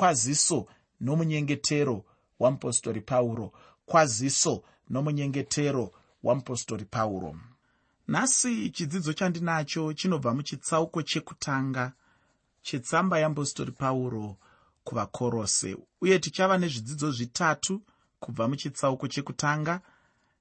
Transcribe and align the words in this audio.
kwaziso 0.00 0.66
nomunyengetero 1.00 2.04
wamupostori 2.38 3.00
pauro 3.00 3.52
kwaziso 3.86 4.62
nomunyengetero 4.90 5.92
wamupostori 6.22 6.84
pauro 6.84 7.36
nhasi 8.08 8.70
chidzidzo 8.70 9.12
chandinacho 9.12 9.92
chinobva 9.92 10.34
muchitsauko 10.34 11.02
chekutanga 11.02 11.92
chetsamba 12.62 13.18
yeapostori 13.18 13.72
pauro 13.72 14.36
kuvakorose 14.84 15.76
uye 16.00 16.18
tichava 16.18 16.58
nezvidzidzo 16.58 17.10
zvitatu 17.10 17.82
kubva 18.20 18.48
muchitsauko 18.48 19.08
chekutanga 19.08 19.80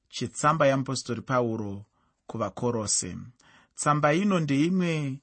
chetsamba 0.10 0.66
yeapostori 0.68 1.22
pauro 1.22 1.86
kuvakorose. 2.28 3.18
Tsamba 3.76 4.14
ino 4.14 4.40
ndeimwe 4.40 5.20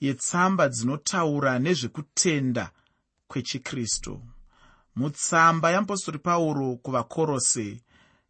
yetsamba 0.00 0.68
dzinotaura 0.68 1.58
nezvekutenda 1.58 2.70
kwechikristu. 3.42 4.20
Mutsamba 4.96 5.70
yeapostori 5.70 6.18
pauro 6.18 6.76
kuvakorose 6.76 7.80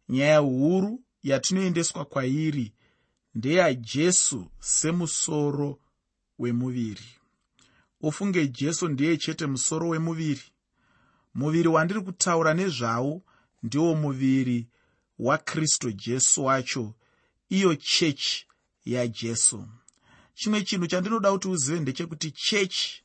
nyaya 0.09 0.37
huru 0.39 1.01
yatinoendeswa 1.23 2.05
kwairi 2.05 2.73
ndeyajesu 3.35 4.47
semusoro 4.59 5.79
wemuviri. 6.39 7.05
Ufunge 8.01 8.47
jesu 8.47 8.87
ndiye 8.87 9.17
chete 9.17 9.45
musoro 9.45 9.89
wemuviri. 9.89 10.41
Muviri 11.35 11.67
wandiri 11.67 12.01
kutaura 12.01 12.53
nezvawo 12.53 13.21
ndiwo 13.63 13.95
muviri 13.95 14.67
wakristu 15.19 15.91
jesu 15.91 16.45
wacho 16.45 16.93
iyo 17.49 17.75
chechi 17.75 18.47
yajesu 18.85 19.67
chimwe 20.33 20.61
chinhu 20.63 20.87
chandinoda 20.87 21.31
kuti 21.31 21.47
uzive 21.47 21.79
ndechekuti 21.79 22.31
chechi 22.31 23.03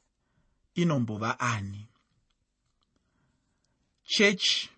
inombova 0.83 1.41
ani? 1.41 1.89
Chechi 4.05 4.71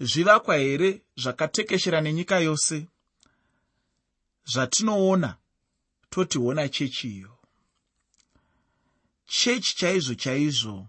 zvivakwa 0.00 0.56
here 0.56 1.02
zvakatekeshera 1.16 2.00
nenyika 2.00 2.38
yose? 2.38 2.86
Zvatinoona 4.44 5.36
totiona 6.10 6.68
chechi 6.68 7.08
iyo. 7.16 7.38
Chechi 9.26 9.76
chaizvo 9.76 10.14
chaizvo 10.14 10.88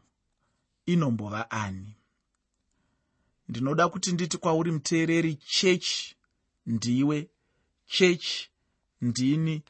inombova 0.85 1.51
ani? 1.51 1.95
Ndinoda 3.49 3.89
kuti 3.89 4.11
nditi 4.11 4.37
kwauri 4.37 4.71
muteereri 4.71 5.35
chechi 5.35 6.15
ndiwe 6.65 7.29
chechi 7.85 8.49
ndini 9.01 9.63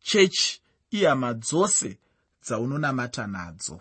chechi 0.00 0.62
ihama 0.90 1.34
dzose 1.34 1.98
dzaunonamata 2.42 3.26
nadzo. 3.26 3.80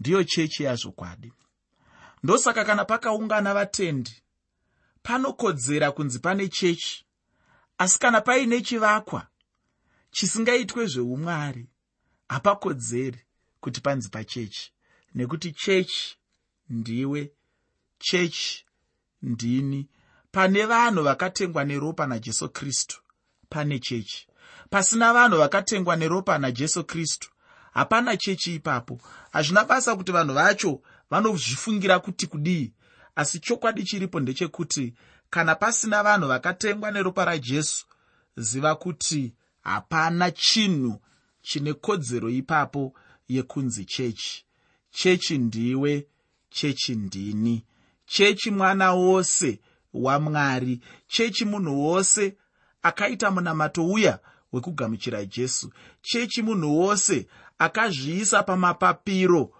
Ndiyo 0.00 0.24
chechi 0.24 0.62
yazvokwadi. 0.62 1.32
Ndosaka 2.22 2.64
kana 2.64 2.84
pakaungana 2.84 3.54
vatendi 3.54 4.22
panokodzera 5.02 5.92
kunzi 5.92 6.18
pane 6.18 6.48
chechi. 6.48 7.06
Asi 7.78 7.98
kana 7.98 8.20
paine 8.20 8.60
chivakwa 8.60 9.26
chisingaitwe 10.10 10.86
zveumwari 10.86 11.66
hapakodzeri 12.28 13.20
kuti 13.60 13.80
panzi 13.80 14.08
pachechi 14.08 14.72
nekuti 15.14 15.52
chechi 15.52 16.16
ndiwe 16.68 17.32
chechi 17.98 18.64
ndini. 19.22 19.88
Pane 20.32 20.66
vanhu 20.66 21.02
vakatengwa 21.02 21.64
neropa 21.64 22.06
najesu 22.06 22.48
kristu 22.48 23.02
pane 23.48 23.78
chechi 23.78 24.28
pasina 24.70 25.12
vanhu 25.12 25.38
vakatengwa 25.38 25.96
neropa 25.96 26.38
najesu 26.38 26.84
kristu. 26.84 27.30
Hapana 27.74 28.16
chechi 28.16 28.54
ipapo. 28.54 29.00
Hazvina 29.32 29.64
basa 29.64 29.96
kuti 29.96 30.12
vanhu 30.12 30.34
vacho 30.34 30.80
vanozvifungira 31.10 31.98
kuti 31.98 32.26
kudii. 32.26 32.72
Asi 33.16 33.38
chokwadi 33.40 33.84
chiripo 33.84 34.20
ndechekuti 34.20 34.94
kana 35.30 35.54
pasina 35.54 36.02
vanhu 36.02 36.28
vakatengwa 36.28 36.90
neropa 36.90 37.24
rajesu 37.24 37.86
ziva 38.36 38.74
kuti 38.74 39.34
hapana 39.62 40.30
chinhu 40.30 41.00
chine 41.42 41.72
kodzero 41.74 42.30
ipapo 42.30 42.94
yekunzi 43.28 43.84
chechi. 43.84 44.44
Chechi 44.90 45.38
ndiwe 45.38 46.06
chechi 46.50 46.94
ndini. 46.94 47.64
Chechi 48.06 48.50
mwana 48.50 48.92
wose 48.92 49.60
wamwari 49.94 50.80
chechi 51.08 51.44
munhu 51.44 51.80
wose 51.84 52.36
akaita 52.82 53.30
munamato 53.30 53.86
uya 53.86 54.18
wekugamuchira 54.56 55.24
jesu. 55.24 55.72
Chechi 56.02 56.42
munhu 56.42 56.78
wose 56.78 57.26
akazviisa 57.58 58.42
pamapapiro 58.42 59.52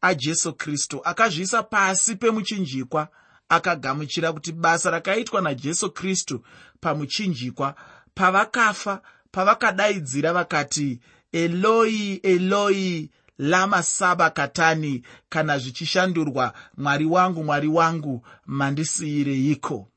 ajesu 0.00 0.52
kristu 0.54 1.00
akazviisa 1.04 1.62
pasi 1.62 2.16
pemuchinjikwa 2.16 3.08
akagamuchira 3.48 4.32
kuti 4.32 4.52
basa 4.52 4.90
rakaitwa 4.90 5.40
najesu 5.40 5.90
kristu 5.90 6.44
pamuchinjikwa 6.80 7.74
pavakafa 8.14 9.02
pavakadaidzira 9.32 10.32
vakati 10.32 11.00
eloi 11.32 12.14
eloi 12.14 13.10
lama 13.38 13.82
saba 13.82 14.30
katani 14.30 15.02
kana 15.28 15.58
zvichishandurwa 15.58 16.52
mwari 16.76 17.06
wangu 17.06 17.44
mwari 17.44 17.68
wangu 17.68 18.26
mandisiyireiko 18.46 19.88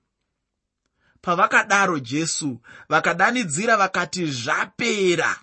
pavakadaro 1.23 2.00
jesu 2.00 2.59
vakadanidzira 2.89 3.78
vakati 3.78 4.25
zvapera. 4.25 5.39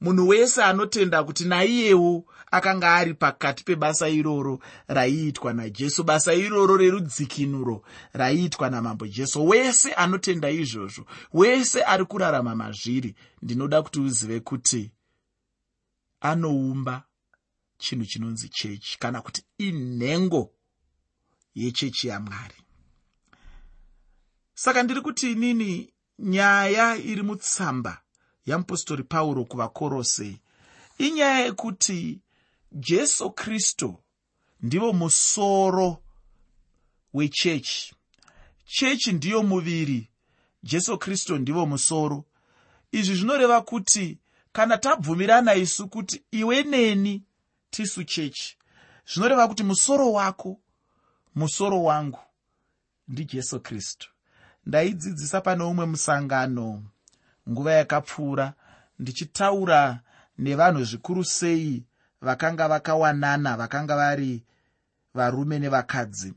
Munhu 0.00 0.28
wese 0.28 0.62
anotenda 0.62 1.24
kuti 1.24 1.44
naiyewo 1.44 2.24
akanga 2.50 2.94
ari 2.94 3.14
pakati 3.14 3.64
pebasa 3.64 4.08
iroro 4.08 4.58
raiitwa 4.88 5.52
najesu 5.52 6.04
basa 6.04 6.34
iroro 6.34 6.76
rerudzikinuro 6.76 7.82
raiitwa 8.12 8.70
namambo 8.70 9.06
jesu. 9.06 9.46
Wese 9.48 9.92
anotenda 9.92 10.50
izvozvo 10.50 11.06
wese 11.32 11.82
ari 11.82 12.04
kurarama 12.04 12.54
mazviri. 12.54 13.14
Ndinoda 13.42 13.82
kuti 13.82 14.00
uzive 14.00 14.40
kuti 14.40 14.92
anoumba 16.20 17.02
chinhu 17.78 18.04
chinonzi 18.04 18.48
chechi 18.48 18.98
kana 18.98 19.22
kuti 19.22 19.42
inhengo 19.58 20.50
yechechi 21.54 22.08
yamwari 22.08 22.65
saka 24.58 24.82
ndiri 24.82 25.00
kuti 25.00 25.32
inini 25.32 25.92
nyaya 26.18 26.96
iri 26.96 27.22
mutsamba 27.22 28.00
yamupostori 28.46 29.02
pauro 29.02 29.44
kuvakorose 29.44 30.36
inyaya 30.98 31.38
yekuti 31.38 32.20
jesu 32.72 33.30
kristu 33.30 33.98
ndivo 34.60 34.92
musoro 34.92 36.02
wechechi 37.14 37.94
chechi 38.66 39.12
ndiyo 39.12 39.42
muviri 39.42 40.10
jesu 40.62 40.98
kristu 40.98 41.38
ndivo 41.38 41.66
musoro. 41.66 42.24
Izvi 42.92 43.14
zvinoreva 43.14 43.60
kuti 43.62 44.18
kana 44.52 44.78
tabvumirana 44.78 45.54
isu 45.54 45.88
kuti 45.88 46.22
iwe 46.30 46.62
neni 46.62 47.22
tisu 47.70 48.04
chechi 48.04 48.56
zvinoreva 49.12 49.48
kuti 49.48 49.62
musoro 49.62 50.12
wako 50.12 50.60
musoro 51.34 51.82
wangu 51.82 52.18
ndijesu 53.08 53.60
kristu 53.60 54.10
ndaidzidzisa 54.66 55.40
pane 55.40 55.64
umwe 55.64 55.86
musangano 55.86 56.82
nguva 57.48 57.72
yakapfuura 57.72 58.54
ndichitaura 58.98 60.00
nevanhu 60.38 60.84
zvikuru 60.84 61.24
sei 61.24 61.84
vakanga 62.20 62.68
vakawanana 62.68 63.56
vakanga 63.56 63.96
vari 63.96 64.42
varume 65.14 65.58
nevakadzi. 65.58 66.34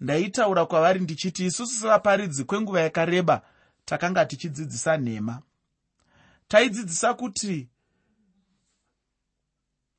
Ndaitaura 0.00 0.66
kwavari 0.66 1.00
ndichiti 1.00 1.46
isusu 1.46 1.74
sevaparidzi 1.80 2.44
kwenguva 2.44 2.80
yakareba 2.80 3.42
takanga 3.84 4.24
tichidzidzisa 4.26 4.96
nhema. 4.96 5.42
Taidzidzisa 6.48 7.14
kuti 7.14 7.68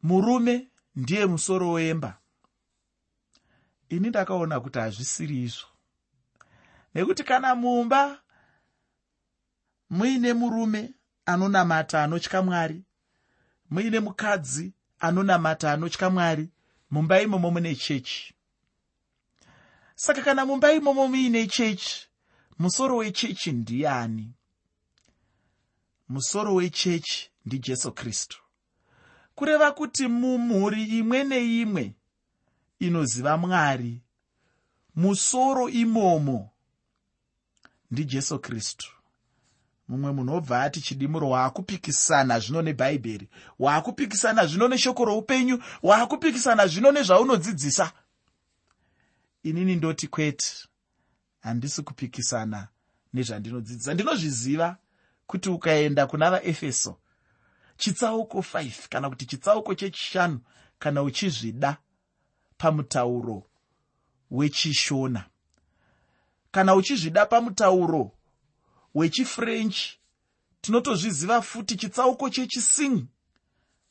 murume 0.04 0.68
ndiye 0.96 1.26
musoro 1.26 1.72
wemba 1.72 2.18
ini 3.90 4.10
ndakaona 4.10 4.60
kuti 4.60 4.80
hazvisiri 4.80 5.44
izvo 5.44 5.68
nekuti 6.96 7.24
kana 7.24 7.56
mumba 7.56 8.22
muine 9.90 10.34
murume 10.34 10.94
anonamata 11.26 12.04
anotya 12.04 12.42
mwari 12.42 12.84
muine 13.70 14.00
mukadzi 14.00 14.74
anonamata 15.00 15.72
anotya 15.74 16.10
mwari 16.10 16.50
mumba 16.92 17.22
imomo 17.22 17.52
mune 17.52 17.76
chechi. 17.76 18.34
Saka 19.96 20.22
kana 20.22 20.46
mumba 20.46 20.72
imomo 20.74 21.08
muine 21.08 21.48
chechi 21.48 22.08
musoro 22.60 22.96
wechechi 22.98 23.52
ndiani? 23.52 24.34
Musoro 26.10 26.56
wechechi 26.56 27.32
ndijesu 27.46 27.92
kristu. 27.92 28.38
Kureva 29.36 29.72
kuti 29.72 30.08
mumhuri 30.08 30.84
imwe 30.84 31.24
neimwe 31.24 31.96
inoziva 32.80 33.38
mwari 33.38 34.02
musoro 34.96 35.70
imomo 35.70 36.50
ndijesu 37.92 38.40
kristu. 38.40 38.88
Mumwe 39.88 40.12
munhu 40.12 40.36
obva 40.36 40.64
ati 40.64 40.82
chidimuro 40.82 41.30
waakupikisana 41.30 42.40
zvino 42.40 42.62
nebhaibheri 42.62 43.30
waakupikisana 43.60 44.46
zvino 44.46 44.68
neshoko 44.68 45.06
roupenyu 45.06 45.64
waakupikisana 45.84 46.68
zvino 46.68 46.92
nezvaunodzidzisa. 46.92 47.92
Inini 49.44 49.76
ndoti 49.76 50.08
kwete 50.08 50.68
handisi 51.40 51.82
kupikisana 51.82 52.68
nezvandinodzidzisa. 53.14 53.94
Ndinozviziva 53.94 54.78
kuti 55.28 55.50
ukaenda 55.50 56.08
kuna 56.08 56.32
vaefeso 56.32 57.00
chitsauko 57.78 58.40
5 58.40 58.88
kana 58.90 59.10
kuti 59.10 59.26
chitsauko 59.26 59.76
chechishanu 59.76 60.40
kana 60.80 61.04
uchizvida 61.04 61.78
pamutauro 62.58 63.44
wechishona 64.32 65.26
kana 66.52 66.76
uchizvida 66.76 67.26
pamutauro 67.26 68.12
wechifrench 68.96 69.78
tinotozviziva 70.62 71.42
futi 71.42 71.76
chitsauko 71.76 72.30
chechising 72.30 73.06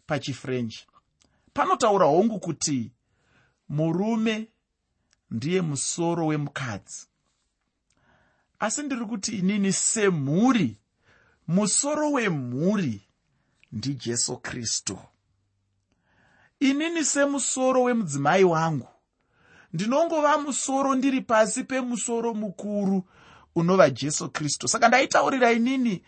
pachifrench. 0.07 0.77
Panotaura 1.53 2.07
hongu 2.07 2.41
kuti 2.41 2.93
murume 3.69 4.49
ndiye 5.31 5.61
musoro 5.63 6.27
wemukadzi. 6.27 7.07
Asi 8.59 8.83
ndiri 8.83 9.07
kuti 9.07 9.39
inini 9.39 9.73
semhuri 9.73 10.77
musoro 11.49 12.13
wemhuri 12.13 13.03
ndijesu 13.73 14.37
kristu. 14.37 14.99
Inini 16.61 17.05
semusoro 17.05 17.83
wemudzimai 17.83 18.45
wangu 18.45 18.89
ndinongova 19.73 20.39
musoro 20.39 20.95
ndiri 20.95 21.21
pasi 21.21 21.65
pemusoro 21.65 22.35
mukuru 22.35 23.05
unova 23.55 23.91
jesu 23.91 24.31
kristu. 24.31 24.69
Saka 24.69 24.89
ndaitaurira 24.89 25.53
inini 25.53 26.03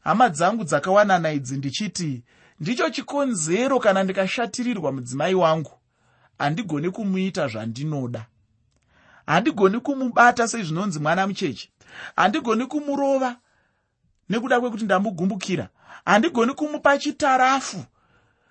hama 0.00 0.28
dzangu 0.28 0.64
dzakawanana 0.64 1.32
idzi 1.32 1.56
ndichiti 1.56 2.22
ndicho 2.60 2.90
chikonzero 2.90 3.80
kana 3.80 4.02
ndikashatirirwa 4.02 4.92
mudzimai 4.92 5.34
wangu. 5.34 5.72
Handigoni 6.38 6.90
kumuita 6.90 7.48
zvandinoda. 7.48 8.26
Handigoni 9.26 9.80
kumubata 9.80 10.48
sezvinonzi 10.48 10.98
mwana 10.98 11.26
mucheche. 11.26 11.70
Handigoni 12.16 12.66
kumurova 12.66 13.36
nekuda 14.30 14.60
kwekuti 14.60 14.84
ndamugumbukira. 14.84 15.68
Handigoni 16.04 16.54
kumupa 16.54 16.98
chitarafu 16.98 17.84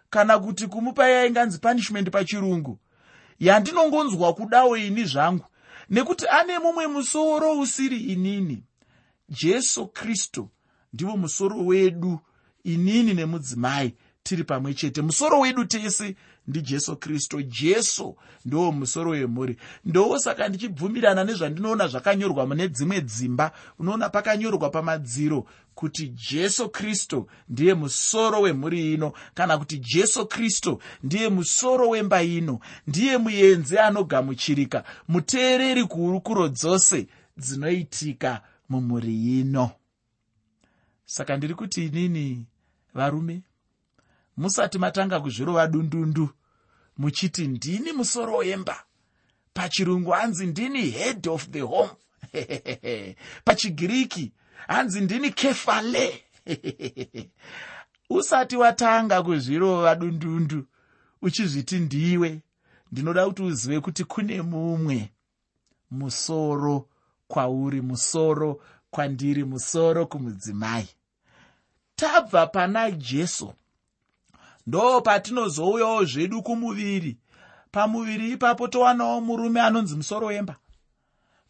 kana 0.10 0.40
kuti 0.40 0.68
kumupa 0.68 1.10
yainganzi 1.10 1.58
punishment 1.60 2.10
pachirungu 2.10 2.80
yandinongonzwa 3.40 4.34
kudawo 4.34 4.78
ini 4.78 5.04
zvangu 5.04 5.46
nekuti 5.90 6.28
ane 6.28 6.60
mumwe 6.60 6.88
musoro 6.88 7.60
usiri 7.60 7.98
inini. 7.98 8.64
Jesu 9.30 9.88
kristu 9.88 10.50
ndivo 10.94 11.18
musoro 11.18 11.66
wedu 11.66 12.20
inini 12.64 13.14
nemudzimai 13.14 13.94
tiri 14.24 14.44
pamwe 14.44 14.74
chete. 14.74 15.02
Musoro 15.02 15.40
wedu 15.40 15.66
tese 15.66 16.16
ndijesu 16.50 16.96
kristu 16.98 17.42
jesu 17.42 18.18
ndowo 18.46 18.72
musoro 18.72 19.12
wemhuri. 19.12 19.58
Ndowo 19.86 20.20
saka 20.20 20.48
ndichibvumirana 20.50 21.24
nezvandinoona 21.24 21.88
zvakanyorwa 21.88 22.48
mune 22.48 22.68
dzimwe 22.68 23.02
dzimba. 23.02 23.52
Unoona 23.80 24.10
pakanyorwa 24.10 24.70
pamadziro 24.70 25.46
kuti 25.76 26.08
jesu 26.32 26.70
kristu 26.70 27.28
ndiye 27.50 27.74
musoro 27.74 28.42
wemhuri 28.42 28.94
ino 28.94 29.14
kana 29.34 29.58
kuti 29.58 29.78
jesu 29.80 30.26
kristu 30.28 30.82
ndiye 31.04 31.30
musoro 31.30 31.90
wemba 31.90 32.24
ino 32.24 32.60
ndiye 32.88 33.18
muenzi 33.18 33.78
anogamuchirika 33.78 34.84
muteereri 35.08 35.84
kuurukuro 35.86 36.48
dzose 36.50 37.08
dzinoitika 37.38 38.42
mumhuri 38.70 39.40
ino. 39.40 39.72
Saka 41.06 41.38
ndiri 41.38 41.54
kuti 41.56 41.86
inini 41.86 42.46
varume 42.94 43.42
musati 44.38 44.78
matanga 44.80 45.20
kuzvirova 45.20 45.68
dundundu 45.68 46.30
muchiti 47.00 47.48
ndini 47.48 47.92
musoro 47.94 48.38
wemba. 48.38 48.84
Pachirungu 49.54 50.12
hanzi 50.12 50.46
ndini 50.48 50.82
head 50.90 51.30
of 51.30 51.50
the 51.50 51.62
home. 51.62 51.90
Pachigiriki 53.46 54.32
hanzi 54.68 55.02
ndini 55.02 55.32
kefale. 55.32 56.24
Usati 58.10 58.56
watanga 58.58 59.24
kuzvirova 59.24 59.96
dundundu 59.96 60.66
uchizviti 61.22 61.80
ndiwe. 61.80 62.42
Ndinoda 62.92 63.26
kuti 63.26 63.44
uzive 63.44 63.80
kuti 63.80 64.04
kune 64.04 64.42
mumwe 64.42 65.12
musoro 65.92 66.88
kwauri 67.28 67.82
musoro 67.82 68.62
kwandiri 68.92 69.44
musoro 69.44 70.06
kumudzimai. 70.06 70.88
Tabva 71.96 72.48
pana 72.48 72.92
jesu 72.92 73.54
ndo 74.68 75.02
patinozouyawo 75.02 76.06
zvedu 76.06 76.44
kumuviri. 76.44 77.18
Pamuviri 77.72 78.32
ipapo 78.32 78.68
towanawo 78.68 79.22
murume 79.22 79.62
anonzi 79.62 79.96
musoro 79.96 80.28
wemba. 80.28 80.56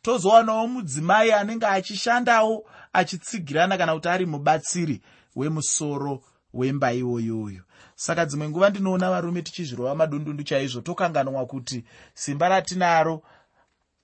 Tozowanawo 0.02 0.68
mudzimai 0.68 1.32
anenge 1.32 1.66
achishandawo 1.66 2.66
achitsigirana 2.94 3.78
kana 3.78 3.94
kuti 3.94 4.10
ari 4.10 4.26
mubatsiri 4.26 5.02
wemusoro 5.36 6.24
wemba 6.54 6.94
iwoyoyo. 6.94 7.64
Saka 7.96 8.26
dzimwe 8.26 8.50
nguva 8.50 8.70
ndinoona 8.70 9.10
varume 9.10 9.42
tichizvirova 9.42 9.96
madundundu 9.96 10.44
chaizvo 10.44 10.82
tokanganwa 10.82 11.46
kuti 11.46 11.84
simba 12.14 12.50
ratinaro 12.50 13.22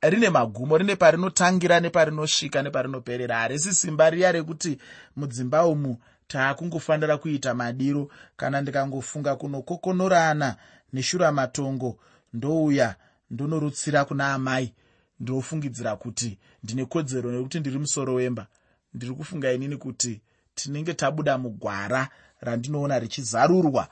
rine 0.01 0.29
magumo 0.29 0.77
rine 0.77 0.95
parinotangira 0.95 1.79
neparinosvika 1.79 2.61
neparinoperera. 2.63 3.37
Harisi 3.37 3.73
simba 3.73 4.09
riya 4.09 4.31
rekuti 4.31 4.77
mudzimba 5.15 5.65
umu 5.65 5.97
taakungofanira 6.27 7.17
kuita 7.17 7.53
madiro. 7.53 8.11
Kana 8.37 8.61
ndikangofunga 8.61 9.35
kunokokonorana 9.35 10.55
neshuramatongo 10.93 11.99
ndouya 12.33 12.95
ndonorutsira 13.31 14.05
kuna 14.05 14.33
amai 14.33 14.73
ndofungidzira 15.19 15.95
kuti 15.95 16.39
ndine 16.63 16.85
kodzero 16.85 17.31
nekuti 17.31 17.59
ndiri 17.59 17.79
musoro 17.79 18.13
wemba. 18.13 18.47
Ndiri 18.93 19.13
kufunga 19.13 19.51
inini 19.53 19.77
kuti 19.77 20.21
tinenge 20.55 20.93
tabuda 20.93 21.37
mugwara 21.37 22.09
randinoona 22.41 22.99
richizarurwa 22.99 23.89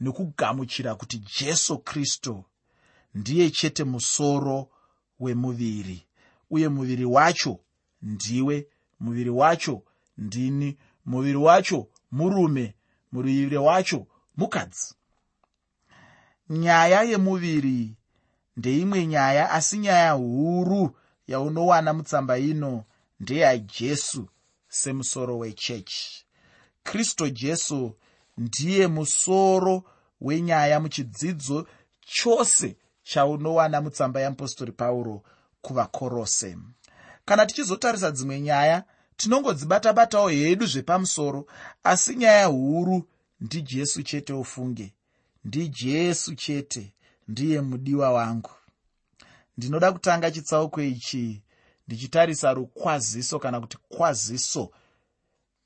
nekugamuchira 0.00 0.94
kuti 0.94 1.18
jesu 1.40 1.78
kristu 1.78 2.44
ndiye 3.14 3.50
chete 3.50 3.84
musoro 3.84 4.68
wemuviri 5.20 6.06
uye 6.50 6.68
muviri 6.68 7.04
wacho 7.04 7.58
ndiwe 8.02 8.66
muviri 9.00 9.30
wacho 9.30 9.82
ndini 10.18 10.76
muviri 11.06 11.36
wacho 11.38 11.88
murume 12.12 12.74
muviri 13.12 13.56
wacho 13.56 14.06
mukadzi. 14.36 14.94
Nyaya 16.50 17.02
yemuviri 17.02 17.96
ndeimwe 18.56 19.06
nyaya 19.06 19.50
asi 19.50 19.78
nyaya 19.78 20.12
huru 20.12 20.96
yaunowana 21.26 21.92
mutsamba 21.92 22.38
ino 22.38 22.84
ndeyajesu 23.20 24.28
semusoro 24.68 25.38
wechechi 25.38 26.24
kristu 26.82 27.30
jesu 27.30 27.96
ndiye 28.38 28.86
musoro 28.86 29.82
wenyaya 30.20 30.80
muchidzidzo 30.80 31.66
chose 32.00 32.76
chaunowana 33.02 33.80
mutsamba 33.80 34.20
yeapostori 34.20 34.72
pauro 34.72 35.22
kuvakorose. 35.62 36.56
Kana 37.24 37.46
tichizotarisa 37.46 38.10
dzimwe 38.10 38.40
nyaya 38.40 38.84
tinongodzibata-batawo 39.16 40.28
hedu 40.28 40.66
zvepamusoro 40.66 41.46
asi 41.84 42.14
nyaya 42.16 42.46
huru 42.46 43.08
ndijesu 43.40 44.02
chete 44.02 44.32
ufunge 44.32 44.94
ndijesu 45.44 46.34
chete 46.34 46.92
ndiye 47.28 47.60
mudiwa 47.60 48.12
wangu. 48.12 48.50
Ndinoda 49.58 49.92
kutanga 49.92 50.30
chitsauko 50.30 50.82
ichi 50.82 51.42
ndichitarisa 51.86 52.54
rukwaziso 52.54 53.38
kana 53.38 53.60
kuti 53.60 53.78
kwaziso 53.88 54.70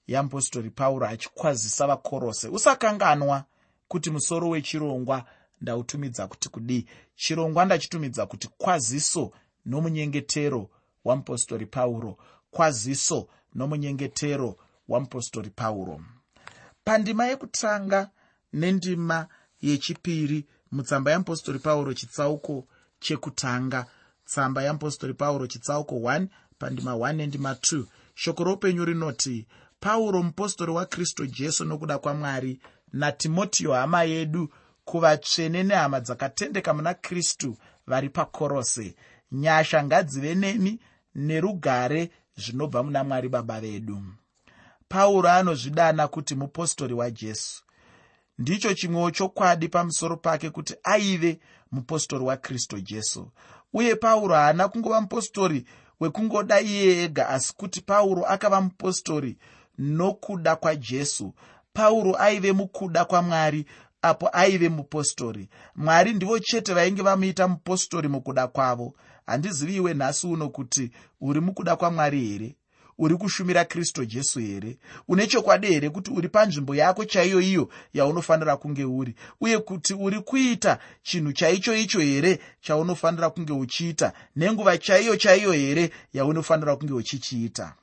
yeapostori 0.06 0.70
pauro 0.70 1.06
achikwazisa 1.06 1.86
vakorose. 1.86 2.48
Usakanganwa 2.48 3.44
kuti 3.88 4.10
musoro 4.10 4.48
wechirongwa 4.48 5.24
ndautumidza 5.60 6.26
kuti 6.26 6.48
kudii. 6.48 6.86
Chirongwa 7.16 7.64
ndachitumidza 7.64 8.26
kuti 8.26 8.48
kwaziso 8.58 9.32
nomunyengetero 9.66 10.70
wamupostori 11.04 11.66
pauro. 11.66 12.16
Kwaziso 12.50 13.28
nomunyengetero 13.54 14.56
wamupostori 14.88 15.50
pauro. 15.50 16.00
Pandima 16.84 17.26
yekutanga 17.26 18.10
nendima 18.52 19.26
yechipiri 19.60 20.46
mutsamba 20.72 21.10
yeapostori 21.10 21.58
pauro 21.58 21.94
chitsauko 21.94 22.66
chekutanga. 23.00 23.86
Tsamba 24.24 24.62
yeapostori 24.62 25.14
pauro 25.14 25.46
chitsauko 25.46 25.94
1 25.94 26.26
pandima 26.58 26.92
1 26.92 27.12
nendima 27.12 27.52
2 27.52 27.84
shoko 28.14 28.44
roupenyu 28.44 28.84
rinoti 28.84 29.46
pauro 29.80 30.22
mupostori 30.22 30.72
wakristu 30.72 31.26
jesu 31.26 31.64
nokuda 31.64 31.98
kwamwari 31.98 32.60
natimotiyo 32.92 33.72
hama 33.72 34.02
yedu 34.02 34.48
kuvatsvene 34.84 35.62
nehama 35.62 36.00
dzakatendeka 36.00 36.74
muna 36.74 36.94
kristu 36.94 37.56
vari 37.86 38.08
pakorose. 38.08 38.94
Nyasha 39.32 39.84
ngadzive 39.84 40.34
nemi 40.34 40.80
nerugare 41.14 42.10
zvinobva 42.42 42.82
muna 42.82 43.04
mwari 43.04 43.28
baba 43.28 43.60
vedu. 43.60 44.02
Pauro 44.88 45.28
anozvidana 45.28 46.08
kuti 46.08 46.34
mupostori 46.34 46.94
wajesu. 46.94 47.62
Ndicho 48.38 48.74
chimwewo 48.74 49.10
chokwadi 49.10 49.68
pamusoro 49.68 50.16
pake 50.16 50.50
kuti 50.50 50.74
aive 50.84 51.40
mupostori 51.72 52.24
wakristu 52.24 52.80
jesu. 52.80 53.30
Uye 53.72 53.94
pauro 53.94 54.34
haana 54.34 54.68
kungova 54.68 55.00
mupostori 55.00 55.64
wekungoda 56.00 56.60
iye 56.60 57.02
ega 57.04 57.28
asi 57.28 57.54
kuti 57.56 57.80
pauro 57.80 58.24
akava 58.26 58.60
mupostori 58.60 59.38
nokuda 59.78 60.56
kwajesu. 60.56 61.34
Pauro 61.72 62.16
aive 62.18 62.52
mukuda 62.52 63.04
kwamwari 63.04 63.66
apo 64.02 64.28
aive 64.32 64.68
mupostori. 64.68 65.48
Mwari 65.76 66.12
ndivo 66.14 66.38
chete 66.38 66.74
vainge 66.74 67.02
vamuita 67.02 67.48
mupostori 67.48 68.08
mukuda 68.08 68.46
kwavo 68.48 68.94
handizivi 69.28 69.76
iwe 69.76 69.94
nhasi 69.94 70.26
uno 70.26 70.48
kuti 70.48 70.90
uri 71.20 71.40
mukuda 71.40 71.76
kwamwari 71.76 72.20
here? 72.28 72.56
Uri 72.98 73.16
kushumira 73.16 73.64
kristu 73.64 74.04
jesu 74.04 74.40
here? 74.40 74.78
Une 75.08 75.26
chokwadi 75.26 75.66
here 75.66 75.90
kuti 75.90 76.10
uri 76.10 76.28
panzvimbo 76.28 76.74
yako 76.74 77.04
chaiyo 77.04 77.40
iyo 77.40 77.68
yaunofanira 77.92 78.56
kunge 78.56 78.84
uri? 78.84 79.14
Uye 79.40 79.58
kuti 79.58 79.94
uri 79.94 80.20
kuita 80.20 80.78
chinhu 81.02 81.32
chaicho 81.32 81.76
icho 81.76 82.00
here 82.00 82.40
chaunofanira 82.60 83.30
kunge 83.30 83.52
uchiita? 83.52 84.12
Nenguva 84.36 84.78
chaiyo 84.78 85.16
chaiyo 85.16 85.52
here 85.52 85.90
yaunofanira 86.12 86.76
kunge 86.76 86.92
uchichiita? 86.92 87.74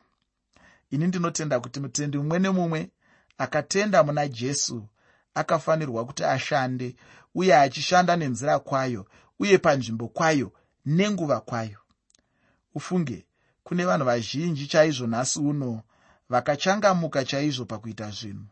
Ini 0.91 1.07
ndinotenda 1.07 1.59
kuti 1.59 1.79
mutendi 1.79 2.17
mumwe 2.17 2.39
nemumwe 2.39 2.89
akatenda 3.37 4.03
muna 4.03 4.27
jesu 4.27 4.87
akafanirwa 5.33 6.05
kuti 6.05 6.23
ashande 6.23 6.95
uye 7.35 7.55
achishanda 7.57 8.15
nenzira 8.15 8.59
kwayo 8.59 9.05
uye 9.39 9.57
panzvimbo 9.57 10.07
kwayo 10.07 10.51
nenguva 10.85 11.39
kwayo. 11.39 11.79
Ufunge 12.75 13.25
kune 13.63 13.85
vanhu 13.85 14.05
vazhinji 14.05 14.67
chaizvo 14.67 15.07
nhasi 15.07 15.39
uno 15.39 15.81
vakachangamuka 16.29 17.25
chaizvo 17.25 17.65
pakuita 17.65 18.11
zvinhu. 18.11 18.45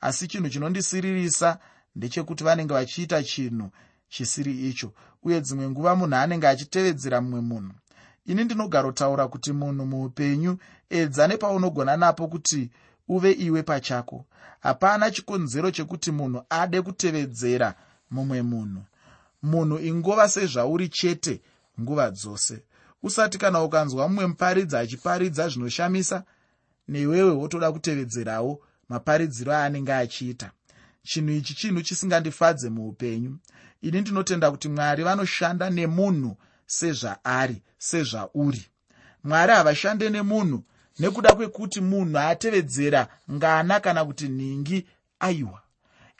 Asi 0.00 0.28
chinhu 0.28 0.48
chinondisiririsa 0.48 1.58
ndechekuti 1.96 2.44
vanenge 2.44 2.74
vachiita 2.74 3.22
chinhu 3.22 3.70
chisiri 4.08 4.68
icho 4.68 4.92
uye 5.22 5.40
dzimwe 5.40 5.70
nguva 5.70 5.96
munhu 5.96 6.16
anenge 6.16 6.48
achitevedzera 6.48 7.20
mumwe 7.20 7.40
munhu. 7.40 7.74
Ini 8.26 8.44
ndinogarotaura 8.44 9.28
kuti 9.28 9.52
munhu 9.52 9.86
muupenyu 9.86 10.58
edza 10.90 11.26
nepaunogona 11.26 11.96
napo 11.96 12.28
kuti 12.28 12.70
uve 13.08 13.32
iwe 13.32 13.62
pachako. 13.62 14.24
Hapana 14.60 15.10
chikonzero 15.10 15.70
chekuti 15.70 16.12
munhu 16.12 16.42
ade 16.50 16.82
kutevedzera 16.82 17.74
mumwe 18.10 18.42
munhu. 18.42 18.82
Munhu 19.42 19.78
ingova 19.78 20.28
sezvauri 20.28 20.88
chete 20.88 21.40
nguva 21.80 22.10
dzose. 22.10 22.62
Usati 23.02 23.38
kana 23.38 23.62
ukanzwa 23.62 24.08
mumwe 24.08 24.26
muparidzi 24.26 24.76
achiparidza 24.76 25.48
zvinoshamisa 25.48 26.24
newewe 26.88 27.30
wotoda 27.30 27.72
kutevedzerawo 27.72 28.60
maparidziro 28.88 29.52
aanenge 29.52 29.92
achiita. 29.92 30.50
Chinhu 31.02 31.30
ichi 31.32 31.54
chinhu 31.54 31.82
chisingandifadze 31.82 32.68
muupenyu. 32.70 33.38
Ini 33.82 34.00
ndinotenda 34.00 34.50
kuti 34.50 34.68
mwari 34.68 35.02
vanoshanda 35.04 35.70
nemunhu 35.70 36.36
sezvaari 36.66 37.62
sezvauri 37.78 38.66
mwari 39.24 39.52
havashande 39.52 40.10
nemunhu 40.10 40.64
nekuda 40.98 41.34
kwekuti 41.34 41.80
munhu 41.80 42.18
atevedzera 42.18 43.08
ngana 43.32 43.80
kana 43.80 44.04
kuti 44.04 44.28
nhingi 44.28 44.86
aiwa. 45.20 45.62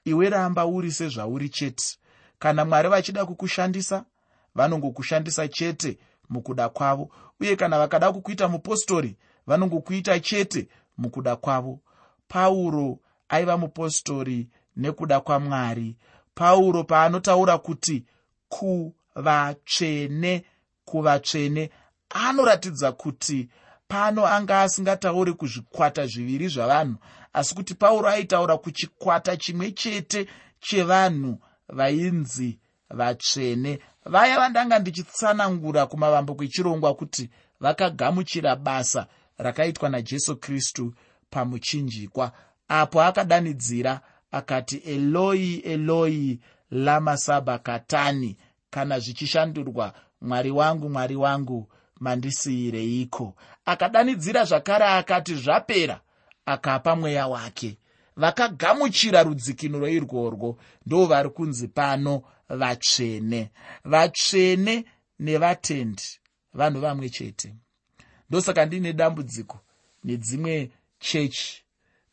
Iwe 0.05 0.31
ramba 0.31 0.67
uri 0.67 0.93
sezvauri 0.93 1.49
chete. 1.49 1.97
Kana 2.39 2.65
mwari 2.65 2.89
vachida 2.89 3.27
kukushandisa 3.27 4.05
vanongokushandisa 4.55 5.49
chete 5.49 5.99
mukuda 6.29 6.69
kwavo. 6.69 7.11
Uye 7.41 7.57
kana 7.57 7.79
vakada 7.79 8.13
kukuita 8.13 8.49
mupostori 8.49 9.17
vanongokuita 9.47 10.21
chete 10.21 10.69
mukuda 10.99 11.37
kwavo. 11.37 11.81
Pauro 12.29 12.99
aiva 13.29 13.57
mupostori 13.57 14.49
nekuda 14.77 15.21
kwamwari. 15.21 15.97
Pauro 16.35 16.85
paanotaura 16.85 17.59
kuti 17.59 18.05
kuvatsvene 18.49 20.45
kuvatsvene 20.85 21.71
anoratidza 22.11 22.93
kuti 22.93 23.49
pano 23.89 24.27
anga 24.27 24.61
asingatauri 24.61 25.33
kuzvikwata 25.33 26.07
zviviri 26.07 26.49
zvavanhu. 26.49 26.97
Asi 27.33 27.55
kuti 27.55 27.75
pauro 27.75 28.09
aitaura 28.09 28.57
kuchikwata 28.57 29.37
chimwe 29.37 29.71
chete 29.71 30.27
chevanhu 30.61 31.39
vainzi 31.69 32.59
vatsvene 32.91 33.79
vaya 34.07 34.39
vandanga 34.39 34.79
ndichitsanangura 34.79 35.87
kumavambuko 35.87 36.45
echirongwa 36.45 36.95
kuti 36.95 37.31
vakagamuchira 37.61 38.57
basa 38.57 39.07
rakaitwa 39.39 39.89
najesu 39.89 40.37
kristu 40.37 40.95
pamuchinjikwa 41.31 42.33
apo 42.69 43.03
akadanidzira 43.03 44.01
akati 44.31 44.77
eloi 44.77 45.55
eloi 45.55 46.41
lamasabhakatani 46.71 48.37
kana 48.71 48.99
zvichishandurwa 48.99 49.93
mwari 50.21 50.51
wangu 50.51 50.91
mwari 50.91 51.17
wangu 51.17 51.69
mandisiyireiko? 52.01 53.35
Akadanidzira 53.65 54.45
zvakare 54.45 54.85
akati 54.85 55.35
zvapera. 55.35 56.01
Akapa 56.47 56.97
mweya 56.97 57.27
wake 57.27 57.79
vakagamuchira 58.17 59.23
rudzikinuro 59.23 59.89
irworwo 59.89 60.59
ndo 60.87 61.07
vari 61.07 61.31
kunzi 61.31 61.69
pano 61.69 62.23
vatsvene. 62.49 63.51
Vatsvene 63.85 64.85
nevatendi 65.19 66.03
vanhu 66.55 66.81
vamwe 66.81 67.09
chete. 67.09 67.55
Ndosaka 68.29 68.67
ndiine 68.67 68.93
dambudziko 68.93 69.61
nedzimwe 70.05 70.71
chechi 70.99 71.65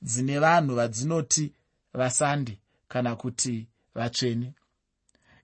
dzine 0.02 0.40
vanhu 0.40 0.76
vadzinoti 0.76 1.54
vasande 1.94 2.60
kana 2.88 3.16
kuti 3.16 3.68
vatsvene. 3.96 4.54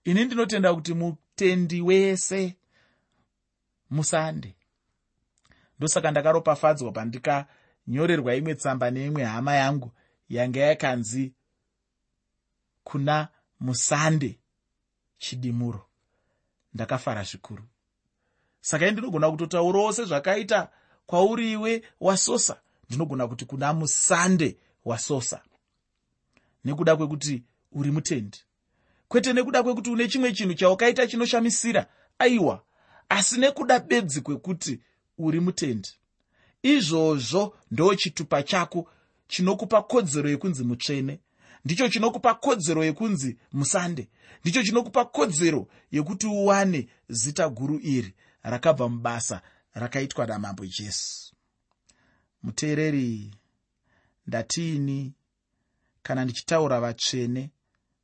Ini 0.04 0.26
ndinotenda 0.26 0.74
kuti 0.74 0.94
mutendi 0.94 1.82
wese 1.82 2.56
musande. 3.90 4.56
Ndosaka 5.78 6.12
ndakaropafadzwa 6.12 6.92
pandikanyorerwa 6.92 8.36
imwe 8.36 8.56
tsamba 8.56 8.92
neimwe 8.92 9.24
hama 9.24 9.56
yangu 9.56 9.92
yanga 10.30 10.60
yakanzi 10.60 11.34
kuna 12.84 13.28
musande 13.60 14.40
chidimuro. 15.18 15.86
Ndakafara 16.74 17.24
zvikuru. 17.24 17.64
Saka 18.62 18.92
ndinogona 18.92 19.32
kutotaurawo 19.32 19.94
sezvakaita 19.94 20.70
kwauriwe 21.06 21.84
wasosa. 22.00 22.62
Ndinogona 22.90 23.28
kuti 23.28 23.46
kuna 23.46 23.74
musande 23.74 24.58
wasosa. 24.86 25.42
Nekuda 26.66 26.96
kwekuti 26.96 27.44
uri 27.72 27.92
mutendi. 27.92 28.40
Kwete 29.08 29.34
nekuda 29.34 29.64
kwekuti 29.64 29.90
une 29.90 30.08
chimwe 30.08 30.34
chinhu 30.34 30.54
chaukaita 30.54 31.08
chinoshamisira 31.08 31.88
aiwa 32.20 32.64
asi 33.10 33.40
nekuda 33.40 33.80
bedzi 33.80 34.22
kwekuti 34.22 34.82
uri 35.18 35.40
mutendi. 35.40 35.90
Izvozvo 36.64 37.58
ndo 37.72 37.96
chitupa 37.96 38.44
chako 38.44 38.90
chinokupa 39.34 39.82
kodzero 39.82 40.30
yekunzi 40.30 40.64
mutsvene. 40.64 41.20
Ndicho 41.66 41.90
chinokupa 41.90 42.34
kodzero 42.36 42.84
yekunzi 42.84 43.38
musande. 43.54 44.10
Ndicho 44.42 44.64
chinokupa 44.64 45.06
kodzero 45.06 45.68
yekuti 45.92 46.28
uwane 46.28 46.88
zita 47.10 47.50
guru 47.50 47.80
iri 47.84 48.14
rakabva 48.44 48.90
mubasa 48.90 49.42
rakaitwa 49.74 50.26
namambo 50.28 50.66
jesu. 50.66 51.34
Muteereri 52.44 53.32
ndatiini 54.28 55.14
kana 56.04 56.24
ndichitaura 56.24 56.80
vatsvene 56.80 57.50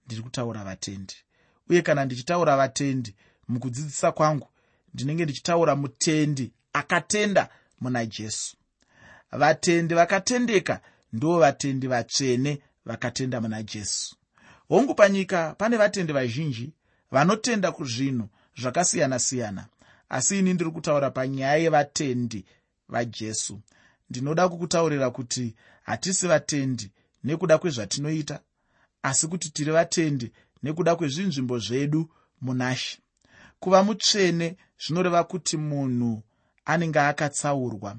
ndiri 0.05 0.21
kutaura 0.21 0.63
vatendi. 0.63 1.15
Uye 1.69 1.81
kana 1.81 2.05
ndichitaura 2.05 2.57
vatendi 2.57 3.15
mukudzidzisa 3.47 4.11
kwangu 4.11 4.47
ndinenge 4.93 5.23
ndichitaura 5.23 5.75
mutendi 5.75 6.51
akatenda 6.73 7.49
muna 7.81 8.05
jesu. 8.05 8.55
Vatendi 9.31 9.93
vakatendeka 9.95 10.81
ndo 11.13 11.39
vatendi 11.39 11.87
vatsvene 11.87 12.61
vakatenda 12.85 13.41
muna 13.41 13.63
jesu. 13.63 14.15
Hongu 14.69 14.95
panyika 14.95 15.55
pane 15.57 15.77
vatendi 15.77 16.13
vazhinji 16.13 16.73
vanotenda 17.11 17.71
kuzvinhu 17.71 18.29
zvakasiyana-siyana 18.59 19.65
asi 20.09 20.39
ini 20.39 20.53
ndiri 20.53 20.71
kutaura 20.71 21.09
panyaya 21.11 21.57
yevatendi 21.57 22.45
vajesu. 22.89 23.61
Ndinoda 24.09 24.49
kukutaurira 24.49 25.09
kuti 25.09 25.55
hatisi 25.83 26.27
vatendi 26.27 26.91
nekuda 27.23 27.57
kwezvatinoita 27.57 28.39
asi 29.03 29.27
kuti 29.27 29.49
tiri 29.49 29.71
vatendi 29.71 30.31
nekuda 30.63 30.95
kwezvinzvimbo 30.95 31.59
zvedu 31.59 32.09
munashe 32.41 32.97
kuva 33.59 33.83
mutsvene 33.83 34.57
zvinoreva 34.83 35.23
kuti 35.23 35.57
munhu 35.57 36.23
anenge 36.65 36.99
akatsaurwa 36.99 37.97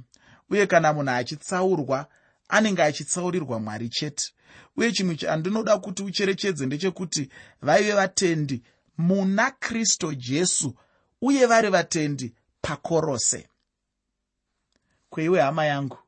uye 0.50 0.67
kana 0.67 0.93
munhu 0.93 1.11
achitsaurwa 1.11 1.99
anenge 2.50 2.83
achitsaurirwa 2.83 3.61
mwari 3.61 3.88
chete. 3.88 4.33
Uye 4.76 4.92
chimwe 4.92 5.16
chandinoda 5.16 5.78
kuti 5.78 6.02
ucherechedze 6.02 6.66
ndechekuti 6.66 7.30
vaive 7.62 7.92
vatendi 7.92 8.62
muna 8.99 9.50
kristu 9.50 10.14
jesu 10.14 10.75
uye 11.21 11.47
vari 11.47 11.69
vatendi 11.71 12.35
pakorose. 12.61 13.49
Kweiwe 15.11 15.40
hama 15.40 15.64
yangu 15.66 15.99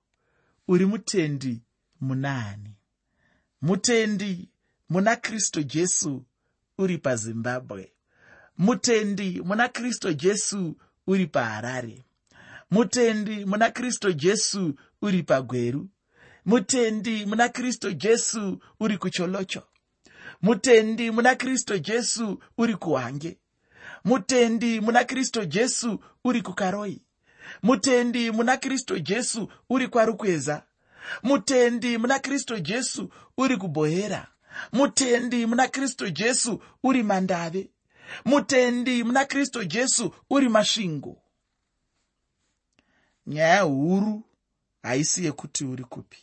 uri 0.69 0.87
mutendi 0.87 1.63
munaani 2.01 2.75
mutendi 3.63 4.49
muna 4.89 5.17
kristu 5.17 5.63
jesu 5.63 6.25
uri 6.79 6.99
pazimbabwe. 6.99 7.93
Mutendi 8.59 9.41
muna 9.45 9.69
kristu 9.69 10.13
jesu 10.15 10.77
uri 11.07 11.27
paharare. 11.27 12.05
Mutendi 12.71 13.45
muna 13.45 13.71
kristu 13.71 14.13
jesu 14.13 14.75
uri 15.03 15.23
pagweru 15.23 15.89
mutendi 16.45 17.27
muna 17.27 17.49
kristu 17.49 17.93
jesu 17.93 18.59
uri 18.81 18.99
kucholocho. 18.99 19.63
Mutendi 20.43 21.11
muna 21.11 21.35
kristu 21.37 21.79
jesu 21.79 22.43
uri 22.59 22.77
kuhange. 22.77 23.39
Mutendi 24.05 24.81
muna 24.81 25.05
kristu 25.05 25.45
jesu 25.45 26.01
uri 26.25 26.43
kukaroi. 26.43 27.03
Mutendi 27.63 28.31
muna 28.31 28.57
kristu 28.57 28.99
jesu 28.99 29.49
uri 29.71 29.89
kwarukweza. 29.89 30.67
Mutendi 31.23 31.99
muna 31.99 32.19
kristu 32.19 32.59
jesu 32.59 33.11
uri 33.39 33.57
kubhohera 33.57 34.29
mutendi 34.73 35.47
muna 35.47 35.69
kristu 35.69 36.11
jesu 36.11 36.63
uri 36.83 37.03
mandave. 37.03 37.71
Mutendi 38.25 39.05
muna 39.05 39.25
kristu 39.25 39.65
jesu 39.65 40.15
uri 40.31 40.49
masvingo. 40.49 41.23
Nyaya 43.27 43.61
huru 43.63 44.23
haisi 44.83 45.25
yekuti 45.25 45.65
uri 45.65 45.85
kupi 45.85 46.19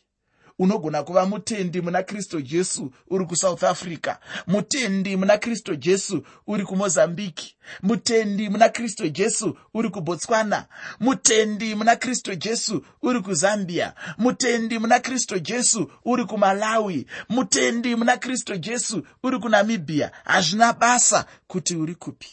unogona 0.60 1.04
kuva 1.04 1.26
mutendi 1.26 1.82
muna 1.82 2.04
kristu 2.04 2.42
jesu 2.42 2.92
uri 3.10 3.26
kusouth 3.26 3.64
africa 3.64 4.16
mutendi 4.48 5.18
muna 5.18 5.38
kristu 5.38 5.76
jesu 5.76 6.24
uri 6.48 6.66
kumozambiki 6.66 7.56
mutendi 7.84 8.50
muna 8.50 8.70
kristu 8.70 9.10
jesu 9.10 9.58
uri 9.74 9.90
kubotswana 9.90 10.66
mutendi 11.00 11.76
muna 11.76 11.96
kristu 11.96 12.36
jesu 12.36 12.86
uri 13.02 13.22
kuzambia 13.22 13.94
mutendi 14.18 14.80
muna 14.80 15.00
kristu 15.00 15.40
jesu 15.40 15.92
uri 16.06 16.26
kumalawi 16.26 17.06
mutendi 17.30 17.96
muna 17.96 18.18
kristu 18.18 18.58
jesu 18.58 19.04
uri 19.24 19.40
kunamibhia 19.40 20.12
hazvina 20.26 20.74
basa 20.74 21.26
kuti 21.48 21.76
uri 21.76 21.96
kupi. 21.96 22.28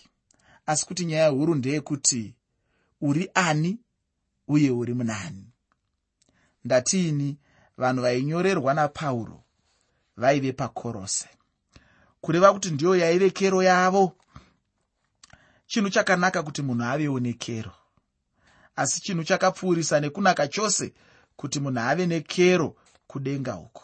Asi 0.66 0.87
kuti 0.87 1.04
nyaya 1.04 1.28
huru 1.28 1.54
ndeyekuti 1.54 2.35
uri 3.00 3.30
ani 3.35 3.78
uye 4.49 4.71
uri 4.71 4.95
munani. 4.95 5.45
Ndatiini 6.64 7.37
vanhu 7.78 8.02
vainyorerwa 8.02 8.75
napauro 8.75 9.42
vaive 10.16 10.52
pakorose. 10.52 11.28
Kureva 12.21 12.52
kuti 12.52 12.71
ndiyo 12.71 12.97
yaive 12.97 13.30
kero 13.30 13.62
yavo 13.62 14.12
chinhu 15.66 15.90
chakanaka 15.90 16.42
kuti 16.42 16.62
munhu 16.62 16.85
avewo 16.85 17.21
nekero. 17.21 17.73
Asi 18.76 19.00
chinhu 19.00 19.25
chakapfuurisa 19.25 20.00
nekunaka 20.00 20.49
chose 20.49 20.95
kuti 21.37 21.61
munhu 21.61 21.80
ave 21.80 22.06
nekero 22.06 22.76
kudenga 23.06 23.56
uku 23.56 23.83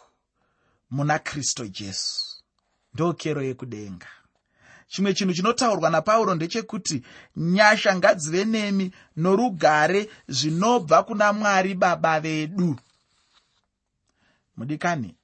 muna 0.91 1.19
kristu 1.19 1.67
jesu. 1.67 2.43
Ndo 2.93 3.13
kero 3.13 3.43
yekudenga. 3.43 4.07
Chimwe 4.87 5.13
chinhu 5.13 5.33
chinotaurwa 5.33 5.89
napauro 5.89 6.35
ndechekuti 6.35 7.03
nyasha 7.37 7.95
ngadzive 7.95 8.45
nemi 8.45 8.91
norugare 9.15 10.09
zvinobva 10.27 11.03
kuna 11.03 11.33
mwari 11.33 11.75
baba 11.75 12.19
vedu 12.19 12.79
mudikani 14.57 15.15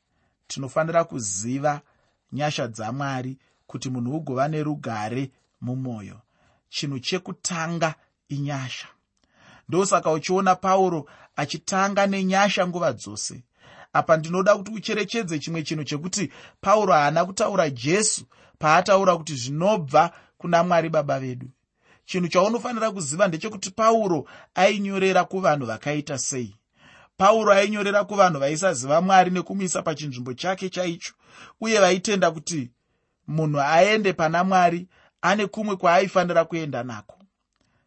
tinofanira 0.47 1.03
kuziva 1.03 1.81
nyasha 2.31 2.67
dzamwari 2.67 3.37
kuti 3.67 3.89
munhu 3.89 4.15
ugova 4.17 4.47
nerugare 4.47 5.31
mumwoyo. 5.61 6.21
Chinhu 6.69 6.99
chekutanga 6.99 7.95
inyasha. 8.29 8.87
Ndosaka 9.69 10.11
uchiona 10.11 10.55
pauro 10.55 11.09
achitanga 11.35 12.07
nenyasha 12.07 12.67
nguva 12.67 12.93
dzose. 12.93 13.43
Apa 13.93 14.17
ndinoda 14.17 14.57
kuti 14.57 14.71
ucherechedze 14.71 15.39
chimwe 15.39 15.63
chinhu 15.63 15.83
chekuti 15.83 16.31
pauro 16.61 16.93
haana 16.93 17.25
kutaura 17.25 17.69
jesu 17.69 18.25
paataura 18.59 19.17
kuti 19.17 19.35
zvinobva 19.35 20.11
kuna 20.37 20.63
mwari 20.63 20.89
baba 20.89 21.19
vedu. 21.19 21.47
Chinhu 22.05 22.27
chaunofanira 22.27 22.91
kuziva 22.91 23.27
ndechekuti 23.27 23.71
pauro 23.71 24.27
ainyorera 24.55 25.23
kuvanhu 25.23 25.65
vakaita 25.65 26.17
sei 26.17 26.55
pauro 27.19 27.51
ainyorera 27.53 28.03
kuvanhu 28.03 28.39
vaisaziva 28.39 29.01
mwari 29.01 29.31
nekumuisa 29.31 29.81
pachinzvimbo 29.81 30.33
chake 30.33 30.69
chaicho 30.69 31.13
uye 31.61 31.79
vaitenda 31.79 32.31
kuti 32.31 32.71
munhu 33.27 33.59
aende 33.61 34.13
pana 34.13 34.43
mwari 34.43 34.87
ane 35.21 35.47
kumwe 35.47 35.75
kwaaifanira 35.75 36.45
kuenda 36.45 36.83
nako. 36.83 37.19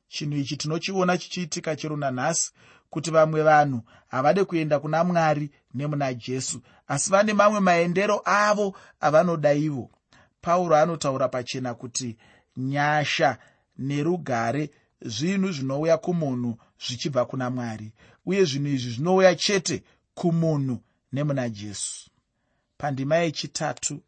Chinhu 0.09 0.37
ichi 0.37 0.57
tinochiona 0.57 1.19
chichiitika 1.19 1.77
chero 1.77 1.97
nanhasi 1.97 2.53
kuti 2.91 3.11
vamwe 3.11 3.43
vanhu 3.43 3.81
havade 4.09 4.45
kuenda 4.45 4.81
kuna 4.81 5.05
mwari 5.05 5.51
nemuna 5.75 6.15
jesu 6.15 6.61
asi 6.89 7.11
vane 7.11 7.33
mamwe 7.33 7.61
maendero 7.61 8.23
avo 8.25 8.77
avanoda 9.01 9.53
ivo 9.55 9.91
pauro 10.41 10.77
anotaura 10.77 11.29
pachena 11.29 11.75
kuti 11.75 12.17
nyasha 12.57 13.39
nerugare 13.79 14.71
zvinhu 15.01 15.53
zvinouya 15.53 15.97
kumunhu 15.99 16.59
zvichibva 16.87 17.25
kuna 17.25 17.51
mwari. 17.51 17.93
Uye 18.27 18.45
zvinhu 18.45 18.69
izvi 18.69 18.91
zvinouya 18.91 19.35
chete 19.35 19.83
kumunhu 20.15 20.79
nemuna 21.13 21.49
jesu. 21.49 22.11
Pandima 22.79 23.17
yechitatu 23.17 24.01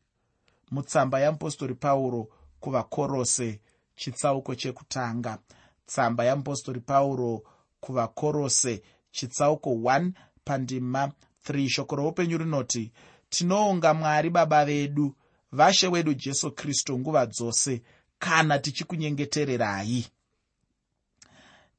mutsamba 0.71 1.21
yamupostori 1.21 1.75
pauro 1.75 2.29
kuvakorose 2.61 3.61
chitsauko 3.97 4.55
chekutanga. 4.55 5.39
Tsamba 5.87 6.25
yamupostori 6.25 6.81
pauro 6.81 7.43
kuvakorose 7.81 8.83
chitsauko 9.11 9.71
1 9.71 10.11
pandima 10.45 11.13
3 11.49 11.69
shoko 11.69 11.97
roupenyu 11.97 12.39
rinoti 12.39 12.93
tinoonga 13.29 13.95
mwari 13.95 14.31
baba 14.31 14.65
vedu 14.65 15.15
vashe 15.53 15.89
wedu 15.89 16.15
jesu 16.15 16.51
kristu 16.51 16.99
nguva 16.99 17.27
dzose 17.27 17.83
kana 18.19 18.59
tichikunyengetererai 18.59 20.07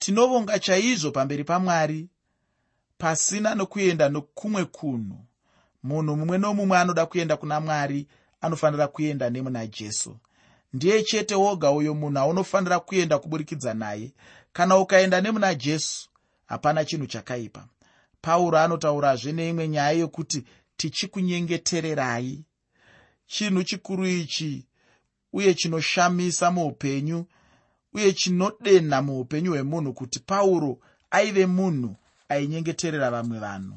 tinovonga 0.05 0.59
chaizvo 0.59 1.11
pamberi 1.11 1.43
pamwari 1.43 2.07
pasina 2.97 3.55
nokuenda 3.55 4.09
nokumwe 4.09 4.65
kunhu. 4.65 5.17
Munhu 5.83 6.15
mumwe 6.17 6.37
nomumwe 6.37 6.77
anoda 6.77 7.05
kuenda 7.05 7.37
kuna 7.37 7.59
mwari 7.59 8.07
anofanira 8.41 8.87
kuenda 8.87 9.29
nemuna 9.29 9.67
jesu. 9.67 10.17
Ndiye 10.73 11.03
chete 11.03 11.35
woga 11.35 11.71
uyo 11.71 11.93
munhu 11.93 12.19
aunofanira 12.19 12.79
kuenda 12.79 13.19
kuburikidza 13.19 13.73
naye. 13.73 14.13
Kana 14.53 14.77
ukaenda 14.77 15.21
nemuna 15.21 15.55
jesu 15.55 16.09
hapana 16.45 16.85
chinhu 16.85 17.07
chakaipa. 17.07 17.67
Pauro 18.21 18.57
anotaurazve 18.57 19.31
neimwe 19.31 19.67
nyaya 19.67 19.91
yokuti 19.91 20.43
tichikunyengetererai. 20.77 22.43
Chinhu 23.27 23.63
chikuru 23.63 24.05
ichi 24.07 24.65
uye 25.33 25.53
chinoshamisa 25.53 26.51
muupenyu 26.51 27.25
uye 27.95 28.13
chinodenha 28.13 29.01
muupenyu 29.01 29.51
hwemunhu 29.51 29.93
kuti 29.93 30.19
pauro 30.19 30.71
aive 31.11 31.45
munhu 31.45 31.95
ainyengeterera 32.29 33.11
vamwe 33.11 33.39
vanhu 33.39 33.75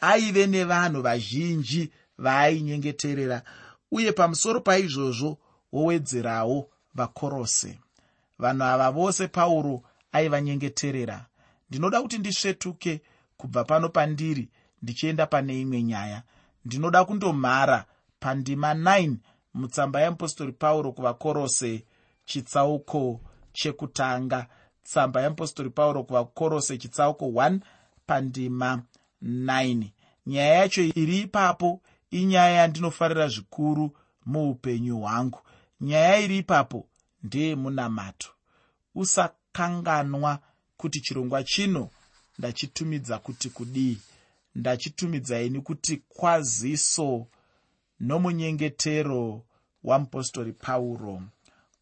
aive 0.00 0.46
nevanhu 0.46 1.02
vazhinji 1.02 1.82
vaainyengeterera 2.18 3.42
uye 3.90 4.12
pamusoro 4.12 4.60
paizvozvo 4.60 5.38
wowedzerawo 5.72 6.58
vakorose. 6.94 7.78
Vanhu 8.38 8.64
ava 8.64 8.90
vose 8.90 9.28
pauro 9.28 9.82
aivanyengeterera. 10.12 11.26
Ndinoda 11.70 12.02
kuti 12.02 12.18
ndisvetuke 12.18 13.02
kubva 13.36 13.64
pano 13.64 13.88
pandiri 13.88 14.48
ndichienda 14.82 15.26
pane 15.26 15.60
imwe 15.60 15.82
nyaya. 15.82 16.22
Ndinoda 16.64 17.04
kundomhara 17.04 17.84
pandima 18.20 18.74
9 18.74 19.14
mutsamba 19.54 20.00
yeapostori 20.00 20.52
pauro 20.52 20.92
kuvakorose 20.92 21.84
chitsauko 22.24 23.20
chekutanga. 23.54 24.46
Tsamba 24.84 25.20
yeapostori 25.20 25.70
pauro 25.70 26.04
kuvakorose 26.04 26.78
chitsauko 26.78 27.24
1 27.26 27.58
pandima 28.06 28.82
9 29.22 29.84
nyaya 30.26 30.54
yacho 30.54 30.82
iri 30.82 31.18
ipapo 31.20 31.80
inyaya 32.10 32.50
yandinofarira 32.56 33.28
zvikuru 33.28 33.96
muupenyu 34.26 34.98
hwangu. 35.00 35.38
Nyaya 35.80 36.18
iri 36.20 36.38
ipapo 36.38 36.86
ndeyemunamato 37.22 38.28
usakanganwa 38.94 40.38
kuti 40.76 41.00
chirongwa 41.00 41.44
chino 41.44 41.90
ndachitumidza 42.38 43.18
kuti 43.18 43.50
kudii. 43.50 43.98
Ndachitumidzaini 44.54 45.60
kuti 45.60 45.96
kwaziso 46.08 47.26
nomunyengetero 48.00 49.42
wamupostori 49.84 50.52
pauro. 50.52 51.22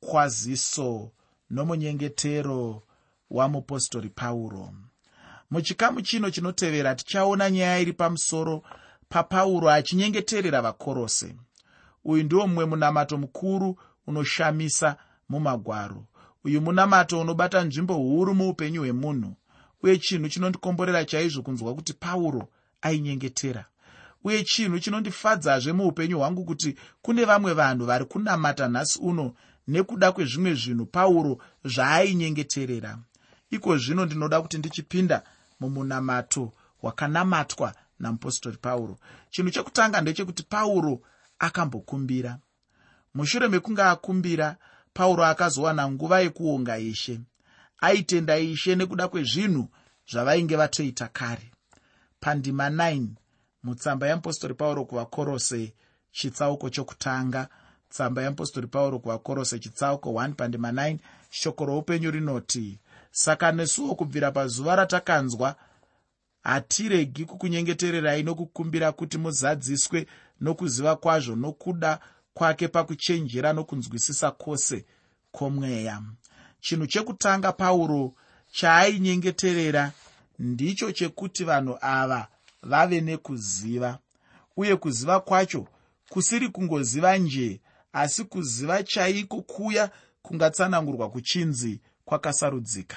Kwaziso 0.00 1.10
nomunyengetero 1.52 2.82
wamupostori 3.30 4.08
pauro 4.08 4.74
muchikamu 5.50 6.02
chino 6.02 6.30
chinotevera 6.30 6.94
tichaona 6.94 7.50
nyaya 7.50 7.78
iri 7.78 7.92
pamusoro 7.92 8.62
papauro 9.08 9.70
achinyengeterera 9.70 10.62
vakorose. 10.62 11.34
Uyu 12.04 12.22
ndiwo 12.24 12.46
mumwe 12.46 12.64
munamato 12.64 13.18
mukuru 13.18 13.78
unoshamisa 14.06 14.96
mumagwaro. 15.28 16.04
Uyu 16.44 16.60
munamato 16.60 17.20
unobata 17.20 17.64
nzvimbo 17.64 17.94
huru 17.94 18.34
muupenyu 18.34 18.80
hwemunhu 18.80 19.34
uye 19.82 19.98
chinhu 19.98 20.28
chinondikomborera 20.28 21.04
chaizvo 21.04 21.42
kunzwa 21.42 21.74
kuti 21.74 21.92
pauro 21.92 22.48
ainyengetera. 22.82 23.64
Uye 24.24 24.44
chinhu 24.44 24.78
chinondifadzazve 24.78 25.72
muupenyu 25.72 26.18
hwangu 26.18 26.44
kuti 26.44 26.76
kune 27.02 27.24
vamwe 27.24 27.52
vanhu 27.54 27.86
vari 27.86 28.04
kunamata 28.04 28.68
nhasi 28.68 28.98
uno 29.02 29.34
nekuda 29.68 30.12
kwezvimwe 30.12 30.54
zvinhu 30.54 30.86
pauro 30.86 31.38
zvaainyengeterera 31.64 32.98
iko 33.50 33.78
zvino 33.78 34.04
ndinoda 34.04 34.42
kuti 34.42 34.58
ndichipinda 34.58 35.22
mumunamato 35.60 36.52
hwakanamatwa 36.80 37.74
namupostori 37.98 38.56
pauro. 38.56 38.98
Chinhu 39.30 39.50
chekutanga 39.50 40.00
ndechekuti 40.00 40.42
pauro 40.42 41.00
akambokumbira. 41.38 42.38
Mushure 43.14 43.48
mekunge 43.48 43.82
akumbira 43.82 44.56
pauro 44.94 45.24
akazowana 45.24 45.90
nguva 45.90 46.20
yekuonga 46.20 46.78
ishe. 46.78 47.20
Aitenda 47.80 48.38
ishe 48.38 48.74
nekuda 48.74 49.08
kwezvinhu 49.08 49.68
zvavainge 50.10 50.56
vatoita 50.56 51.08
kare. 51.08 51.52
Pandima 52.20 52.68
9 52.70 53.06
mutsamba 53.62 54.06
yeapostori 54.06 54.54
pauro 54.54 54.84
kuvakorose 54.84 55.74
chitsauko 56.12 56.70
chokutanga 56.70 57.48
tsamba 57.92 58.22
yeapostori 58.22 58.66
pauro 58.66 58.98
kuvakorose 58.98 59.58
chitsauko 59.58 60.10
1 60.10 60.32
pandima 60.32 60.70
9 60.72 60.98
shoko 61.30 61.64
roupenyu 61.64 62.10
rinoti 62.10 62.78
saka 63.10 63.52
nesuwo 63.52 63.94
kubvira 63.94 64.30
pazuva 64.30 64.76
ratakanzwa 64.76 65.56
hatiregi 66.42 67.24
kukunyengetererai 67.24 68.22
nokukumbira 68.22 68.92
kuti 68.92 69.18
muzadziswe 69.18 70.06
nokuziva 70.40 70.96
kwazvo 70.96 71.36
nokuda 71.36 71.98
kwake 72.34 72.68
pakuchenjera 72.68 73.52
nokunzwisisa 73.52 74.30
kwose 74.30 74.84
kwomweya. 75.32 76.02
Chinhu 76.60 76.86
chekutanga 76.86 77.52
pauro 77.52 78.14
chaainyengeterera 78.52 79.92
ndicho 80.38 80.92
chekuti 80.92 81.44
vanhu 81.44 81.78
ava 81.80 82.28
vave 82.62 83.00
nekuziva 83.00 83.98
uye 84.56 84.76
kuziva 84.76 85.20
kwacho 85.20 85.66
kusiri 86.08 86.48
kungoziva 86.48 87.18
nje 87.18 87.60
asi 87.92 88.24
kuziva 88.24 88.82
chaiko 88.82 89.42
kuya 89.42 89.90
kungatsanangurwa 90.22 91.10
kuchinzi 91.10 91.80
kwakasarudzika. 92.04 92.96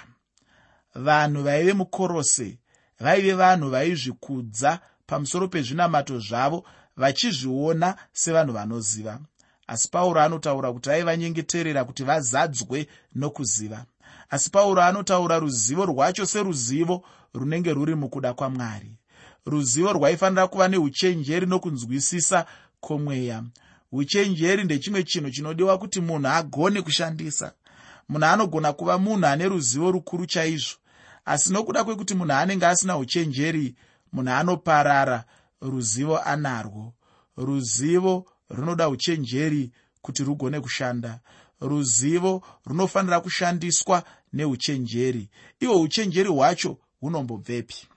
Vanhu 0.95 1.43
vaive 1.43 1.73
mukorose 1.73 2.57
vaive 2.99 3.33
vanhu 3.33 3.69
vaizvikudza 3.69 4.79
pamusoro 5.07 5.47
pezvinamato 5.47 6.19
zvavo 6.19 6.65
vachizviona 6.97 7.95
sevanhu 8.13 8.53
vanoziva. 8.53 9.19
Asi 9.67 9.89
pauro 9.89 10.21
anotaura 10.21 10.73
kuti 10.73 10.89
aivanyengeterera 10.89 11.85
kuti 11.85 12.03
vazadzwe 12.03 12.87
nokuziva. 13.15 13.85
Asi 14.29 14.49
pauro 14.49 14.81
anotaura 14.81 15.39
ruzivo 15.39 15.85
rwacho 15.85 16.25
seruzivo 16.25 17.03
runenge 17.33 17.73
rwuri 17.73 17.95
mukuda 17.95 18.33
kwamwari. 18.33 18.91
Ruzivo 19.45 19.93
rwaifanira 19.93 20.47
kuva 20.47 20.67
neuchenjeri 20.67 21.45
nokunzwisisa 21.45 22.45
kwomweya 22.79 23.43
uchenjeri 23.95 24.63
ndechimwe 24.63 25.03
chinhu 25.03 25.29
chinodiwa 25.31 25.77
kuti 25.77 26.01
munhu 26.01 26.27
agone 26.27 26.81
kushandisa. 26.81 27.53
Munhu 28.09 28.25
anogona 28.25 28.73
kuva 28.73 28.97
munhu 28.97 29.25
ane 29.25 29.45
ruzivo 29.47 29.91
rukuru 29.91 30.25
chaizvo 30.25 30.77
asi 31.25 31.53
nokuda 31.53 31.83
kwekuti 31.83 32.13
munhu 32.15 32.33
anenge 32.33 32.65
asina 32.65 32.97
uchenjeri 32.97 33.75
munhu 34.13 34.31
anoparara 34.31 35.23
ruzivo 35.61 36.17
anarwo. 36.19 36.93
Ruzivo 37.37 38.25
runoda 38.49 38.89
uchenjeri 38.89 39.71
kuti 40.01 40.23
rugone 40.23 40.59
kushanda. 40.59 41.19
Ruzivo 41.61 42.43
runofanira 42.65 43.19
kushandiswa 43.19 44.03
neuchenjeri. 44.33 45.29
Ihwo 45.59 45.81
uchenjeri 45.81 46.29
hwacho 46.29 46.77
hunombobvepi. 46.99 47.87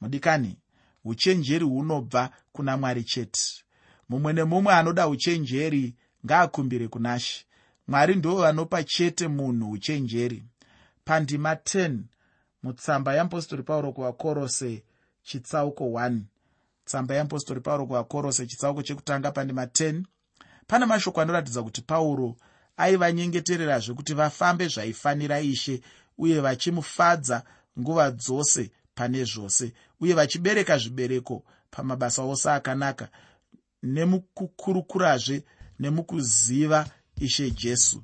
Mudikani 0.00 0.56
uchenjeri 1.04 1.64
hunobva 1.64 2.30
kuna 2.52 2.76
mwari 2.76 3.04
chete 3.04 3.64
mumwe 4.08 4.32
nemumwe 4.32 4.74
anoda 4.74 5.08
uchenjeri 5.08 5.94
ngaakumbire 6.26 6.88
kunashe 6.88 7.44
mwari 7.88 8.14
ndo 8.14 8.36
vanopa 8.36 8.84
chete 8.84 9.28
munhu 9.28 9.70
uchenjeri. 9.70 10.44
Pandima 11.04 11.54
10 11.54 11.98
mutsamba 12.62 13.14
yeapostori 13.14 13.62
pauro 13.62 13.92
kuvakorose 13.92 14.82
chitsauko 15.22 15.84
1 15.84 16.20
tsamba 16.84 17.14
yeapostori 17.14 17.60
pauro 17.60 17.86
kuvakorose 17.86 18.46
chitsauko 18.46 18.82
chekutanga 18.82 19.32
pandima 19.32 19.64
10 19.64 20.02
pane 20.66 20.86
mashoko 20.86 21.20
anoratidza 21.20 21.62
kuti 21.62 21.82
pauro 21.82 22.36
aivanyengetererazve 22.76 23.94
kuti 23.94 24.14
vafambe 24.14 24.68
zvaifanira 24.68 25.40
ishe 25.40 25.80
uye 26.18 26.40
vachimufadza 26.40 27.42
nguva 27.80 28.10
dzose 28.10 28.70
pane 28.94 29.24
zvose 29.24 29.72
uye 30.00 30.14
vachibereka 30.14 30.78
zvibereko 30.78 31.44
pamabasa 31.70 32.22
ose 32.22 32.50
akanaka 32.50 33.08
nemukukurukurazve 33.82 35.44
nemukuziva 35.78 36.86
ishe 37.20 37.50
jesu 37.50 38.02